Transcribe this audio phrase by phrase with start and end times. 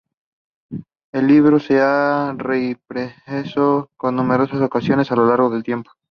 [1.11, 5.91] El libro se ha reimpreso en numerosas ocasiones a lo largo del tiempo.